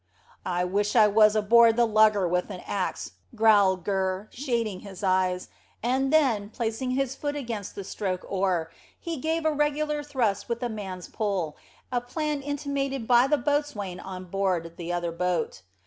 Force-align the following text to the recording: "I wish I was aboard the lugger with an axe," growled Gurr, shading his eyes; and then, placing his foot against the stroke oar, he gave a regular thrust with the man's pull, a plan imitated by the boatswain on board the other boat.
"I 0.47 0.63
wish 0.65 0.95
I 0.95 1.07
was 1.07 1.35
aboard 1.35 1.75
the 1.75 1.85
lugger 1.85 2.27
with 2.27 2.49
an 2.49 2.63
axe," 2.65 3.11
growled 3.35 3.83
Gurr, 3.83 4.29
shading 4.31 4.79
his 4.79 5.03
eyes; 5.03 5.47
and 5.83 6.11
then, 6.11 6.49
placing 6.49 6.89
his 6.97 7.13
foot 7.13 7.35
against 7.35 7.75
the 7.75 7.83
stroke 7.83 8.25
oar, 8.27 8.71
he 8.99 9.17
gave 9.17 9.45
a 9.45 9.51
regular 9.53 10.01
thrust 10.01 10.49
with 10.49 10.59
the 10.59 10.69
man's 10.69 11.07
pull, 11.07 11.55
a 11.91 12.01
plan 12.01 12.41
imitated 12.41 13.07
by 13.07 13.27
the 13.27 13.37
boatswain 13.37 13.99
on 13.99 14.25
board 14.25 14.75
the 14.75 14.91
other 14.91 15.11
boat. 15.11 15.61